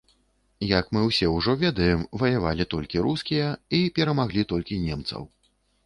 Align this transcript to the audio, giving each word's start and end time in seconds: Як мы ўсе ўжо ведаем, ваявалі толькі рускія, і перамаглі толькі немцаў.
Як 0.69 0.85
мы 0.97 1.01
ўсе 1.09 1.27
ўжо 1.33 1.55
ведаем, 1.65 2.01
ваявалі 2.23 2.69
толькі 2.73 3.05
рускія, 3.11 3.53
і 3.85 3.87
перамаглі 4.01 4.51
толькі 4.55 4.85
немцаў. 4.89 5.33